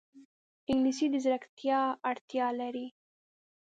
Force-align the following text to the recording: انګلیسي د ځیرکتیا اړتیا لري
انګلیسي 0.69 1.05
د 1.11 1.15
ځیرکتیا 1.23 1.79
اړتیا 2.09 2.47
لري 2.59 2.87